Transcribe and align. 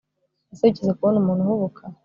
Ese 0.51 0.61
wigeze 0.67 0.91
kubona 0.97 1.17
umuntu 1.19 1.41
uhubuka 1.45 1.81